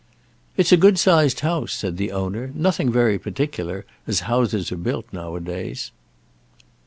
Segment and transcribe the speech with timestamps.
[0.57, 5.05] "It's a good sized house," said the owner; "nothing very particular, as houses are built
[5.11, 5.91] now a days."